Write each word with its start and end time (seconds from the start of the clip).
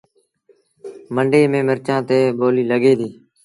منڊيٚ 1.15 1.49
ميݩ 1.51 1.67
مرچآݩ 1.67 2.05
تي 2.07 2.19
ٻوليٚ 2.39 2.69
لڳي 2.71 2.93
ديٚ 2.99 3.13